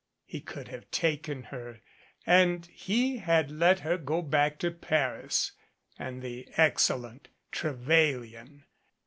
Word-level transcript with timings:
He 0.25 0.41
could 0.41 0.69
have 0.69 0.89
taken 0.89 1.43
her; 1.53 1.79
and 2.25 2.65
he 2.73 3.17
had 3.17 3.51
let 3.51 3.81
her 3.81 3.99
go 3.99 4.23
back 4.23 4.57
to 4.57 4.71
Paris 4.71 5.51
and 5.99 6.23
the 6.23 6.47
excellent 6.57 7.27
Trevelyan. 7.51 8.65